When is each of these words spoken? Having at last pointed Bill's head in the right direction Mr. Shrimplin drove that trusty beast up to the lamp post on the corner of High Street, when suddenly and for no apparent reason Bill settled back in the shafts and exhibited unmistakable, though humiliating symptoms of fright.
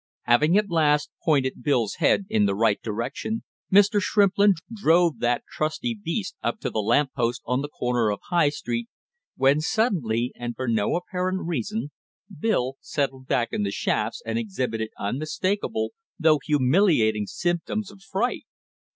Having 0.23 0.57
at 0.57 0.71
last 0.71 1.11
pointed 1.23 1.61
Bill's 1.61 1.97
head 1.99 2.25
in 2.27 2.47
the 2.47 2.55
right 2.55 2.81
direction 2.81 3.43
Mr. 3.71 3.99
Shrimplin 4.01 4.53
drove 4.73 5.19
that 5.19 5.43
trusty 5.47 5.93
beast 5.93 6.35
up 6.41 6.59
to 6.61 6.71
the 6.71 6.79
lamp 6.81 7.11
post 7.15 7.43
on 7.45 7.61
the 7.61 7.69
corner 7.69 8.09
of 8.09 8.19
High 8.31 8.49
Street, 8.49 8.89
when 9.35 9.61
suddenly 9.61 10.31
and 10.35 10.55
for 10.55 10.67
no 10.67 10.95
apparent 10.95 11.45
reason 11.45 11.91
Bill 12.35 12.77
settled 12.81 13.27
back 13.27 13.49
in 13.51 13.61
the 13.61 13.69
shafts 13.69 14.23
and 14.25 14.39
exhibited 14.39 14.89
unmistakable, 14.97 15.91
though 16.17 16.39
humiliating 16.43 17.27
symptoms 17.27 17.91
of 17.91 18.01
fright. 18.01 18.45